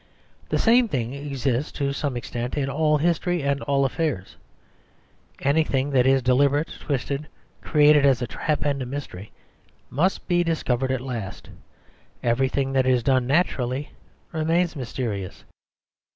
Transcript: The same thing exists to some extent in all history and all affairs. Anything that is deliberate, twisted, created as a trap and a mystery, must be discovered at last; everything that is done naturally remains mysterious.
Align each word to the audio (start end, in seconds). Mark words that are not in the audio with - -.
The 0.49 0.57
same 0.57 0.87
thing 0.87 1.13
exists 1.13 1.71
to 1.73 1.93
some 1.93 2.17
extent 2.17 2.57
in 2.57 2.71
all 2.71 2.97
history 2.97 3.43
and 3.43 3.61
all 3.61 3.85
affairs. 3.85 4.35
Anything 5.41 5.91
that 5.91 6.07
is 6.07 6.23
deliberate, 6.23 6.69
twisted, 6.79 7.27
created 7.61 8.03
as 8.03 8.19
a 8.19 8.25
trap 8.25 8.65
and 8.65 8.81
a 8.81 8.87
mystery, 8.87 9.31
must 9.91 10.27
be 10.27 10.43
discovered 10.43 10.89
at 10.91 11.01
last; 11.01 11.51
everything 12.23 12.73
that 12.73 12.87
is 12.87 13.03
done 13.03 13.27
naturally 13.27 13.91
remains 14.31 14.75
mysterious. 14.75 15.43